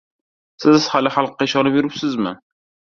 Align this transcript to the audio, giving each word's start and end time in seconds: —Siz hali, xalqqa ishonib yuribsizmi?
—Siz 0.65 0.87
hali, 0.95 1.13
xalqqa 1.19 1.49
ishonib 1.51 1.81
yuribsizmi? 1.81 2.37